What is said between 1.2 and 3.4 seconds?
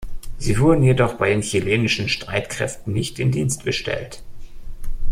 den chilenischen Streitkräften nicht in